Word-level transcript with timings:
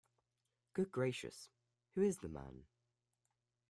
Good 0.73 0.91
gracious, 0.91 1.51
who 1.93 2.01
is 2.01 2.17
the 2.17 2.27
man? 2.27 2.63